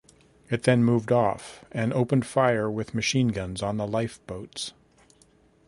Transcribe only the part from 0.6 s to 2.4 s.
then moved off and opened